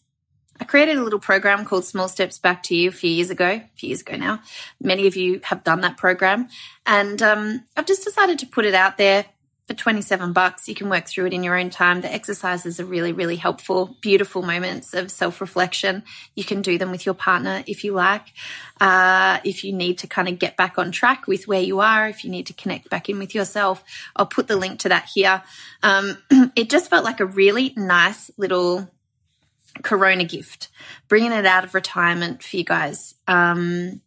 I 0.60 0.64
created 0.64 0.96
a 0.96 1.02
little 1.02 1.18
program 1.18 1.64
called 1.64 1.84
Small 1.84 2.08
Steps 2.08 2.38
Back 2.38 2.62
to 2.64 2.76
You 2.76 2.88
a 2.88 2.92
few 2.92 3.10
years 3.10 3.30
ago, 3.30 3.46
a 3.46 3.70
few 3.74 3.88
years 3.88 4.02
ago 4.02 4.16
now. 4.16 4.40
Many 4.80 5.06
of 5.06 5.16
you 5.16 5.40
have 5.44 5.64
done 5.64 5.80
that 5.80 5.96
program. 5.96 6.48
And 6.86 7.20
um, 7.22 7.64
I've 7.76 7.86
just 7.86 8.04
decided 8.04 8.38
to 8.40 8.46
put 8.46 8.64
it 8.64 8.74
out 8.74 8.96
there 8.96 9.26
for 9.66 9.74
27 9.74 10.32
bucks. 10.32 10.68
You 10.68 10.74
can 10.74 10.90
work 10.90 11.06
through 11.06 11.26
it 11.26 11.32
in 11.32 11.42
your 11.42 11.58
own 11.58 11.70
time. 11.70 12.02
The 12.02 12.12
exercises 12.12 12.78
are 12.80 12.84
really, 12.84 13.12
really 13.12 13.36
helpful, 13.36 13.96
beautiful 14.00 14.42
moments 14.42 14.92
of 14.92 15.10
self 15.10 15.40
reflection. 15.40 16.02
You 16.34 16.44
can 16.44 16.60
do 16.60 16.76
them 16.76 16.90
with 16.90 17.06
your 17.06 17.14
partner 17.14 17.64
if 17.66 17.82
you 17.82 17.92
like. 17.92 18.26
Uh, 18.80 19.38
if 19.44 19.64
you 19.64 19.72
need 19.72 19.98
to 19.98 20.06
kind 20.06 20.28
of 20.28 20.38
get 20.38 20.56
back 20.56 20.78
on 20.78 20.92
track 20.92 21.26
with 21.26 21.48
where 21.48 21.62
you 21.62 21.80
are, 21.80 22.08
if 22.08 22.24
you 22.24 22.30
need 22.30 22.46
to 22.46 22.52
connect 22.52 22.90
back 22.90 23.08
in 23.08 23.18
with 23.18 23.34
yourself, 23.34 23.82
I'll 24.14 24.26
put 24.26 24.48
the 24.48 24.56
link 24.56 24.80
to 24.80 24.90
that 24.90 25.08
here. 25.14 25.42
Um, 25.82 26.18
it 26.56 26.68
just 26.68 26.90
felt 26.90 27.04
like 27.04 27.20
a 27.20 27.26
really 27.26 27.72
nice 27.76 28.30
little 28.36 28.90
Corona 29.82 30.24
gift, 30.24 30.68
bringing 31.08 31.32
it 31.32 31.46
out 31.46 31.64
of 31.64 31.74
retirement 31.74 32.42
for 32.42 32.56
you 32.56 32.64
guys. 32.64 33.14
Um, 33.26 34.00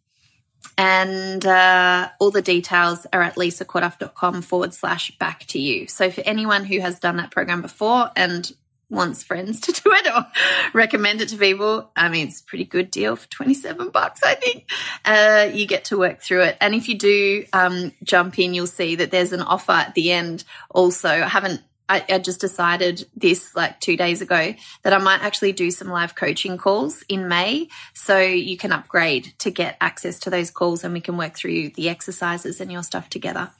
and 0.76 1.44
uh, 1.44 2.08
all 2.20 2.30
the 2.30 2.42
details 2.42 3.06
are 3.12 3.22
at 3.22 3.34
lisacorduff.com 3.34 4.42
forward 4.42 4.72
slash 4.72 5.10
back 5.18 5.44
to 5.46 5.58
you. 5.58 5.88
So 5.88 6.10
for 6.10 6.22
anyone 6.24 6.64
who 6.64 6.78
has 6.80 7.00
done 7.00 7.16
that 7.16 7.32
program 7.32 7.62
before 7.62 8.10
and 8.14 8.50
wants 8.90 9.22
friends 9.22 9.60
to 9.60 9.72
do 9.82 9.82
it 9.86 10.06
or 10.06 10.26
recommend 10.72 11.20
it 11.20 11.28
to 11.30 11.36
people, 11.36 11.90
I 11.96 12.08
mean, 12.08 12.28
it's 12.28 12.40
a 12.40 12.44
pretty 12.44 12.64
good 12.64 12.90
deal 12.90 13.16
for 13.16 13.28
27 13.28 13.90
bucks, 13.90 14.22
I 14.22 14.34
think. 14.34 14.70
Uh, 15.04 15.50
you 15.52 15.66
get 15.66 15.86
to 15.86 15.98
work 15.98 16.20
through 16.20 16.42
it. 16.42 16.56
And 16.60 16.74
if 16.74 16.88
you 16.88 16.96
do 16.96 17.44
um, 17.52 17.92
jump 18.02 18.38
in, 18.38 18.54
you'll 18.54 18.66
see 18.66 18.94
that 18.96 19.10
there's 19.10 19.32
an 19.32 19.42
offer 19.42 19.72
at 19.72 19.94
the 19.94 20.12
end 20.12 20.44
also. 20.70 21.08
I 21.08 21.28
haven't 21.28 21.62
I, 21.88 22.04
I, 22.08 22.18
just 22.18 22.40
decided 22.40 23.06
this 23.16 23.54
like 23.54 23.80
two 23.80 23.96
days 23.96 24.20
ago 24.20 24.54
that 24.82 24.92
I 24.92 24.98
might 24.98 25.22
actually 25.22 25.52
do 25.52 25.70
some 25.70 25.88
live 25.88 26.14
coaching 26.14 26.58
calls 26.58 27.02
in 27.08 27.28
May. 27.28 27.68
So 27.94 28.18
you 28.18 28.56
can 28.56 28.72
upgrade 28.72 29.34
to 29.38 29.50
get 29.50 29.76
access 29.80 30.18
to 30.20 30.30
those 30.30 30.50
calls 30.50 30.84
and 30.84 30.92
we 30.92 31.00
can 31.00 31.16
work 31.16 31.34
through 31.34 31.70
the 31.70 31.88
exercises 31.88 32.60
and 32.60 32.70
your 32.70 32.82
stuff 32.82 33.08
together. 33.08 33.50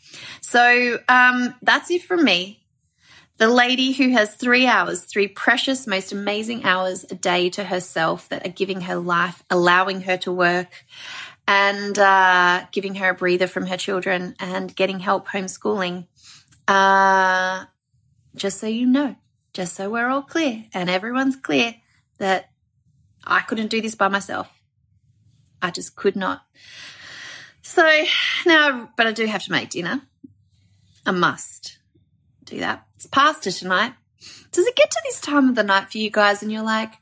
So 0.41 0.99
um, 1.09 1.55
that's 1.63 1.91
it 1.91 2.03
from 2.03 2.25
me. 2.25 2.61
The 3.39 3.49
lady 3.49 3.93
who 3.93 4.11
has 4.11 4.35
three 4.35 4.67
hours, 4.67 5.03
three 5.03 5.29
precious, 5.29 5.87
most 5.87 6.11
amazing 6.11 6.65
hours 6.65 7.05
a 7.09 7.15
day 7.15 7.51
to 7.51 7.63
herself 7.63 8.29
that 8.31 8.45
are 8.45 8.51
giving 8.51 8.81
her 8.83 8.97
life, 8.97 9.45
allowing 9.49 10.03
her 10.03 10.17
to 10.19 10.33
work 10.33 10.85
and 11.47 11.99
uh, 11.99 12.67
giving 12.73 12.97
her 12.97 13.11
a 13.11 13.15
breather 13.15 13.47
from 13.47 13.67
her 13.67 13.77
children 13.77 14.35
and 14.41 14.75
getting 14.75 14.99
help 14.99 15.29
homeschooling. 15.29 16.07
Uh, 16.67 17.65
just 18.39 18.59
so 18.59 18.67
you 18.67 18.87
know, 18.87 19.17
just 19.53 19.75
so 19.75 19.91
we're 19.91 20.09
all 20.09 20.23
clear 20.23 20.65
and 20.73 20.89
everyone's 20.89 21.37
clear 21.37 21.75
that 22.19 22.51
I 23.25 23.41
couldn't 23.41 23.69
do 23.69 23.81
this 23.81 23.95
by 23.95 24.09
myself. 24.09 24.49
I 25.61 25.71
just 25.71 25.97
could 25.97 26.17
not. 26.17 26.43
So 27.63 28.05
now, 28.47 28.91
but 28.97 29.07
I 29.07 29.13
do 29.13 29.27
have 29.27 29.43
to 29.45 29.53
make 29.53 29.71
dinner. 29.71 30.03
I 31.05 31.11
must 31.11 31.79
do 32.45 32.61
that. 32.61 32.87
It's 32.95 33.07
pasta 33.07 33.53
tonight. 33.53 33.95
Does 34.53 34.67
it 34.67 34.77
get 34.77 34.91
to 34.91 35.01
this 35.05 35.21
time 35.21 35.51
of 35.51 35.55
the 35.55 35.63
night 35.63 35.91
for 35.91 35.99
you 35.99 36.11
guys 36.11 36.43
and 36.43 36.51
you're 36.51 36.63
like, 36.63 36.95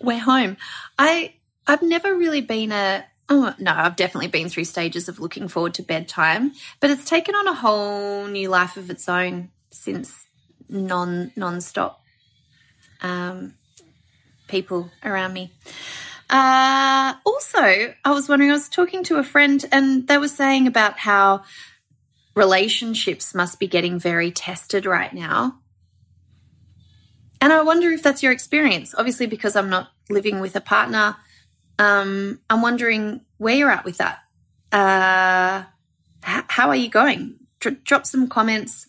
we're 0.00 0.18
home? 0.18 0.56
I, 0.98 1.34
I've 1.66 1.82
never 1.82 2.14
really 2.14 2.42
been 2.42 2.72
a, 2.72 3.04
oh 3.28 3.54
no, 3.58 3.72
I've 3.72 3.96
definitely 3.96 4.28
been 4.28 4.48
through 4.48 4.64
stages 4.64 5.08
of 5.08 5.18
looking 5.18 5.48
forward 5.48 5.74
to 5.74 5.82
bedtime, 5.82 6.52
but 6.80 6.90
it's 6.90 7.08
taken 7.08 7.34
on 7.34 7.46
a 7.46 7.54
whole 7.54 8.26
new 8.26 8.50
life 8.50 8.76
of 8.76 8.90
its 8.90 9.08
own 9.08 9.50
since 9.74 10.26
non, 10.68 11.32
non-stop, 11.36 12.00
um, 13.02 13.54
people 14.48 14.90
around 15.04 15.32
me. 15.32 15.52
Uh, 16.30 17.14
also, 17.26 17.58
I 18.04 18.12
was 18.12 18.28
wondering, 18.28 18.50
I 18.50 18.54
was 18.54 18.68
talking 18.68 19.04
to 19.04 19.16
a 19.16 19.24
friend 19.24 19.64
and 19.70 20.06
they 20.08 20.18
were 20.18 20.28
saying 20.28 20.66
about 20.66 20.98
how 20.98 21.44
relationships 22.34 23.34
must 23.34 23.60
be 23.60 23.68
getting 23.68 23.98
very 23.98 24.30
tested 24.30 24.86
right 24.86 25.12
now. 25.12 25.58
And 27.40 27.52
I 27.52 27.62
wonder 27.62 27.90
if 27.90 28.02
that's 28.02 28.22
your 28.22 28.32
experience. 28.32 28.94
Obviously, 28.96 29.26
because 29.26 29.54
I'm 29.54 29.68
not 29.68 29.90
living 30.08 30.40
with 30.40 30.56
a 30.56 30.60
partner, 30.60 31.16
um, 31.78 32.40
I'm 32.48 32.62
wondering 32.62 33.20
where 33.36 33.54
you're 33.54 33.70
at 33.70 33.84
with 33.84 33.98
that. 33.98 34.18
Uh, 34.72 35.64
how 36.22 36.68
are 36.68 36.76
you 36.76 36.88
going? 36.88 37.36
Dr- 37.60 37.84
drop 37.84 38.06
some 38.06 38.28
comments 38.28 38.88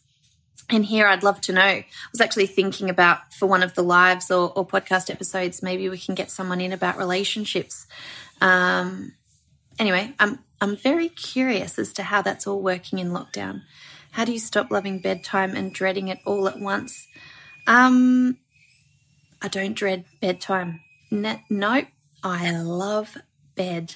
in 0.69 0.83
here. 0.83 1.07
I'd 1.07 1.23
love 1.23 1.41
to 1.41 1.53
know. 1.53 1.61
I 1.61 1.85
was 2.11 2.21
actually 2.21 2.47
thinking 2.47 2.89
about 2.89 3.33
for 3.33 3.45
one 3.45 3.63
of 3.63 3.75
the 3.75 3.83
lives 3.83 4.31
or, 4.31 4.51
or 4.55 4.65
podcast 4.65 5.09
episodes, 5.09 5.61
maybe 5.61 5.89
we 5.89 5.97
can 5.97 6.15
get 6.15 6.31
someone 6.31 6.61
in 6.61 6.73
about 6.73 6.97
relationships. 6.97 7.87
Um, 8.41 9.13
anyway, 9.79 10.13
I'm 10.19 10.39
I'm 10.61 10.75
very 10.75 11.09
curious 11.09 11.77
as 11.77 11.93
to 11.93 12.03
how 12.03 12.21
that's 12.21 12.47
all 12.47 12.61
working 12.61 12.99
in 12.99 13.11
lockdown. 13.11 13.63
How 14.11 14.25
do 14.25 14.31
you 14.31 14.39
stop 14.39 14.71
loving 14.71 14.99
bedtime 14.99 15.55
and 15.55 15.73
dreading 15.73 16.07
it 16.07 16.19
all 16.25 16.47
at 16.47 16.59
once? 16.59 17.07
Um, 17.67 18.37
I 19.41 19.49
don't 19.49 19.73
dread 19.73 20.05
bedtime. 20.21 20.81
No, 21.11 21.37
nope, 21.49 21.87
I 22.23 22.51
love 22.51 23.17
bed. 23.55 23.95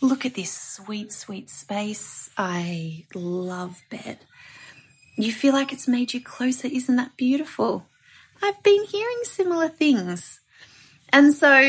Look 0.00 0.26
at 0.26 0.34
this 0.34 0.52
sweet, 0.52 1.12
sweet 1.12 1.50
space. 1.50 2.30
I 2.36 3.04
love 3.14 3.82
bed. 3.90 4.18
You 5.16 5.32
feel 5.32 5.52
like 5.52 5.72
it's 5.72 5.88
made 5.88 6.12
you 6.12 6.20
closer. 6.20 6.68
Isn't 6.68 6.96
that 6.96 7.16
beautiful? 7.16 7.86
I've 8.42 8.62
been 8.62 8.84
hearing 8.84 9.20
similar 9.24 9.68
things. 9.68 10.40
And 11.12 11.32
so 11.32 11.60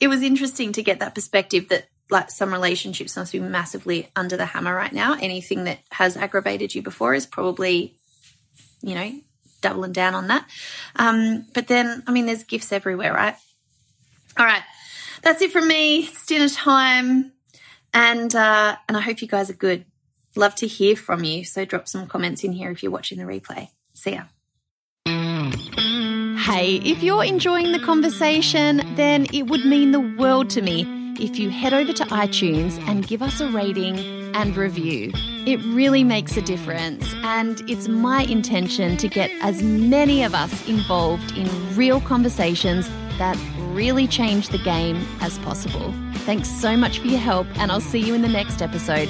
it 0.00 0.08
was 0.08 0.22
interesting 0.22 0.72
to 0.72 0.82
get 0.82 1.00
that 1.00 1.14
perspective 1.14 1.68
that 1.70 1.88
like 2.10 2.30
some 2.30 2.52
relationships 2.52 3.16
must 3.16 3.32
be 3.32 3.40
massively 3.40 4.08
under 4.14 4.36
the 4.36 4.46
hammer 4.46 4.74
right 4.74 4.92
now. 4.92 5.14
Anything 5.14 5.64
that 5.64 5.80
has 5.90 6.16
aggravated 6.16 6.74
you 6.74 6.82
before 6.82 7.14
is 7.14 7.26
probably, 7.26 7.96
you 8.82 8.94
know, 8.94 9.12
doubling 9.60 9.92
down 9.92 10.14
on 10.14 10.28
that. 10.28 10.46
Um, 10.96 11.46
but 11.54 11.66
then, 11.68 12.02
I 12.06 12.12
mean, 12.12 12.26
there's 12.26 12.44
gifts 12.44 12.72
everywhere, 12.72 13.12
right? 13.12 13.34
All 14.36 14.46
right. 14.46 14.62
That's 15.22 15.42
it 15.42 15.52
from 15.52 15.66
me. 15.66 16.00
It's 16.00 16.26
dinner 16.26 16.48
time. 16.48 17.32
And, 17.94 18.34
uh, 18.34 18.76
and 18.88 18.96
I 18.96 19.00
hope 19.00 19.22
you 19.22 19.28
guys 19.28 19.50
are 19.50 19.54
good. 19.54 19.84
Love 20.34 20.54
to 20.56 20.66
hear 20.66 20.96
from 20.96 21.24
you. 21.24 21.44
So 21.44 21.64
drop 21.64 21.88
some 21.88 22.06
comments 22.06 22.42
in 22.44 22.52
here 22.52 22.70
if 22.70 22.82
you're 22.82 22.92
watching 22.92 23.18
the 23.18 23.24
replay. 23.24 23.68
See 23.94 24.12
ya. 24.12 24.22
Hey, 26.42 26.76
if 26.84 27.02
you're 27.02 27.24
enjoying 27.24 27.72
the 27.72 27.78
conversation, 27.78 28.82
then 28.96 29.26
it 29.32 29.44
would 29.44 29.64
mean 29.64 29.92
the 29.92 30.00
world 30.00 30.50
to 30.50 30.62
me 30.62 30.86
if 31.20 31.38
you 31.38 31.50
head 31.50 31.72
over 31.72 31.92
to 31.92 32.04
iTunes 32.06 32.78
and 32.88 33.06
give 33.06 33.22
us 33.22 33.40
a 33.40 33.48
rating 33.48 33.98
and 34.34 34.56
review. 34.56 35.12
It 35.46 35.60
really 35.66 36.04
makes 36.04 36.36
a 36.36 36.42
difference, 36.42 37.14
and 37.22 37.62
it's 37.70 37.86
my 37.86 38.24
intention 38.24 38.96
to 38.96 39.08
get 39.08 39.30
as 39.40 39.62
many 39.62 40.24
of 40.24 40.34
us 40.34 40.68
involved 40.68 41.36
in 41.36 41.48
real 41.76 42.00
conversations 42.00 42.88
that 43.18 43.36
really 43.72 44.06
change 44.06 44.48
the 44.48 44.58
game 44.58 45.06
as 45.20 45.38
possible. 45.38 45.94
Thanks 46.24 46.48
so 46.48 46.76
much 46.76 46.98
for 46.98 47.06
your 47.06 47.20
help, 47.20 47.46
and 47.58 47.70
I'll 47.70 47.80
see 47.80 48.00
you 48.00 48.14
in 48.14 48.22
the 48.22 48.28
next 48.28 48.62
episode. 48.62 49.08